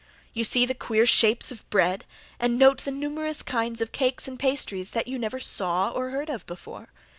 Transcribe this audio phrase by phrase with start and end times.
[0.33, 2.05] You see the queer shapes of bread,
[2.39, 6.27] and note the numerous kinds of cakes and pastry that you never saw or heard
[6.31, 6.89] of before.